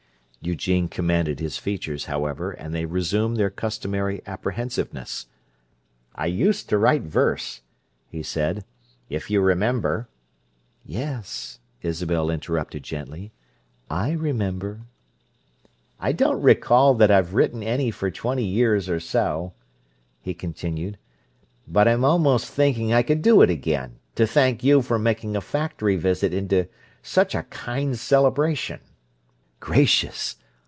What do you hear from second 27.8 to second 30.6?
celebration." "Gracious!"